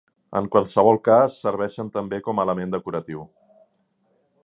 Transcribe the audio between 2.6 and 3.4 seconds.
decoratiu.